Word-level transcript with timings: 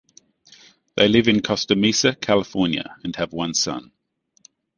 They 0.95 1.07
live 1.07 1.27
in 1.27 1.43
Costa 1.43 1.75
Mesa, 1.75 2.15
California 2.15 2.97
and 3.03 3.15
have 3.17 3.33
one 3.33 3.53
son. 3.53 3.91